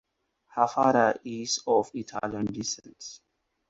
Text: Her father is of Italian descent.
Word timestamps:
Her 0.55 0.67
father 0.67 1.19
is 1.25 1.59
of 1.67 1.91
Italian 1.93 2.45
descent. 2.47 3.19